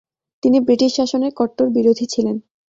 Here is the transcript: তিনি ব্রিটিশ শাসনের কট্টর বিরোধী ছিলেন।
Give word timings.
তিনি 0.43 0.57
ব্রিটিশ 0.59 0.91
শাসনের 0.95 1.31
কট্টর 1.35 1.67
বিরোধী 1.69 2.05
ছিলেন। 2.13 2.35